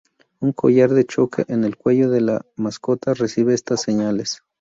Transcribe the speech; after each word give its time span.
Un 0.39 0.51
collar 0.51 0.89
de 0.95 1.05
choque 1.05 1.45
en 1.47 1.63
el 1.63 1.77
cuello 1.77 2.09
de 2.09 2.21
la 2.21 2.33
la 2.33 2.45
mascota 2.55 3.13
recibe 3.13 3.53
estas 3.53 3.83
señales. 3.83 4.41